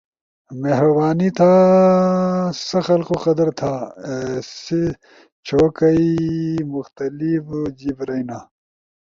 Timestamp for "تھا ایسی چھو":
3.59-5.61